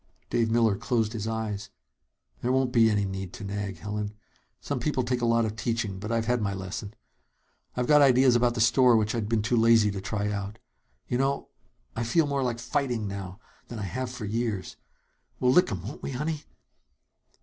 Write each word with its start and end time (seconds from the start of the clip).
Dave 0.31 0.49
Miller 0.49 0.75
closed 0.75 1.13
his 1.13 1.27
eyes. 1.27 1.69
"There 2.41 2.51
won't 2.51 2.71
be 2.71 2.89
any 2.89 3.05
need 3.05 3.33
to 3.33 3.43
nag, 3.43 3.77
Helen. 3.77 4.15
Some 4.59 4.79
people 4.79 5.03
take 5.03 5.21
a 5.21 5.27
lot 5.27 5.45
of 5.45 5.55
teaching, 5.55 5.99
but 5.99 6.11
I've 6.11 6.25
had 6.25 6.41
my 6.41 6.55
lesson. 6.55 6.95
I've 7.77 7.85
got 7.85 8.01
ideas 8.01 8.35
about 8.35 8.55
the 8.55 8.61
store 8.61 8.97
which 8.97 9.13
I'd 9.13 9.29
been 9.29 9.43
too 9.43 9.55
lazy 9.55 9.91
to 9.91 10.01
try 10.01 10.31
out. 10.31 10.57
You 11.07 11.19
know, 11.19 11.49
I 11.95 12.03
feel 12.03 12.25
more 12.25 12.41
like 12.41 12.57
fighting 12.57 13.01
right 13.01 13.09
now 13.15 13.39
than 13.67 13.77
I 13.77 13.83
have 13.83 14.09
for 14.09 14.25
years! 14.25 14.75
We'll 15.39 15.51
lick 15.51 15.71
'em, 15.71 15.83
won't 15.83 16.01
we, 16.01 16.13
honey?" 16.13 16.45